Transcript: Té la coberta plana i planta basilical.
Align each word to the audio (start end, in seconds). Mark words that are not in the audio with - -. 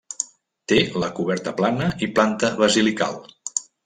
Té 0.71 0.77
la 1.03 1.09
coberta 1.19 1.53
plana 1.59 1.89
i 2.07 2.09
planta 2.15 2.51
basilical. 2.63 3.21